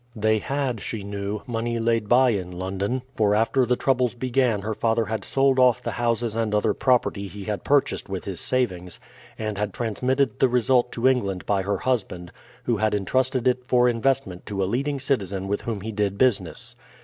They 0.15 0.39
had, 0.39 0.81
she 0.81 1.03
knew, 1.03 1.43
money 1.45 1.77
laid 1.77 2.09
by 2.09 2.31
in 2.31 2.51
London; 2.51 3.03
for 3.15 3.35
after 3.35 3.67
the 3.67 3.75
troubles 3.75 4.15
began 4.15 4.61
her 4.63 4.73
father 4.73 5.05
had 5.05 5.23
sold 5.23 5.59
off 5.59 5.83
the 5.83 5.91
houses 5.91 6.33
and 6.35 6.55
other 6.55 6.73
property 6.73 7.27
he 7.27 7.43
had 7.43 7.63
purchased 7.63 8.09
with 8.09 8.25
his 8.25 8.39
savings, 8.39 8.99
and 9.37 9.59
had 9.59 9.75
transmitted 9.75 10.39
the 10.39 10.49
result 10.49 10.91
to 10.93 11.07
England 11.07 11.45
by 11.45 11.61
her 11.61 11.77
husband, 11.77 12.31
who 12.63 12.77
had 12.77 12.95
intrusted 12.95 13.47
it 13.47 13.63
for 13.63 13.87
investment 13.87 14.47
to 14.47 14.63
a 14.63 14.65
leading 14.65 14.99
citizen 14.99 15.47
with 15.47 15.61
whom 15.61 15.81
he 15.81 15.91
did 15.91 16.17
business. 16.17 16.75